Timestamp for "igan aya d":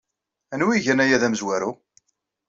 0.81-1.23